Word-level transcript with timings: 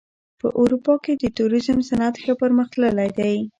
په 0.41 0.47
اروپا 0.61 0.93
کې 1.03 1.13
د 1.17 1.23
توریزم 1.37 1.77
صنعت 1.89 2.15
ښه 2.23 2.33
پرمختللی 2.41 3.09
دی. 3.19 3.35